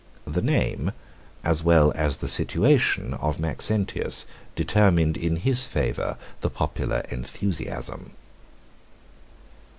[0.25, 0.93] The name,
[1.43, 8.13] as well as the situation, of Maxentius determined in his favor the popular enthusiasm.